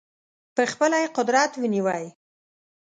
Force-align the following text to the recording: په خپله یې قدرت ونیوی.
په 0.55 0.63
خپله 0.71 0.97
یې 1.03 1.13
قدرت 1.17 1.51
ونیوی. 1.61 2.05